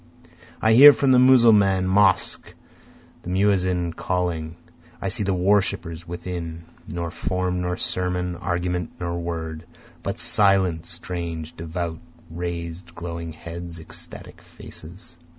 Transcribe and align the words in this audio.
I 0.59 0.73
hear 0.73 0.93
from 0.93 1.11
the 1.11 1.19
Mussulman 1.19 1.85
mosque 1.85 2.55
the 3.21 3.29
muezzin 3.29 3.93
calling, 3.95 4.55
I 4.99 5.09
see 5.09 5.21
the 5.21 5.31
worshippers 5.33 6.07
within, 6.07 6.63
nor 6.87 7.11
form 7.11 7.61
nor 7.61 7.77
sermon, 7.77 8.35
argument 8.35 8.93
nor 8.99 9.19
word, 9.19 9.67
But 10.01 10.17
silent, 10.17 10.87
strange, 10.87 11.55
devout, 11.55 11.99
rais'd, 12.31 12.95
glowing 12.95 13.31
heads, 13.31 13.77
ecstatic 13.77 14.41
faces. 14.41 15.15